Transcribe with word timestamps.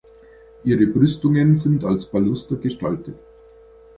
Ihre 0.63 0.87
Brüstungen 0.87 1.55
sind 1.55 1.83
als 1.83 2.07
Baluster 2.07 2.55
gestaltet. 2.55 3.19